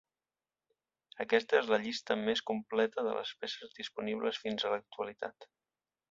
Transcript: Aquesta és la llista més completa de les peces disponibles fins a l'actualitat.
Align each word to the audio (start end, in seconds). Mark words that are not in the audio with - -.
Aquesta 1.25 1.57
és 1.63 1.67
la 1.73 1.77
llista 1.83 2.17
més 2.23 2.41
completa 2.51 3.03
de 3.11 3.13
les 3.21 3.33
peces 3.43 3.75
disponibles 3.81 4.41
fins 4.47 4.63
a 4.63 4.73
l'actualitat. 4.77 5.47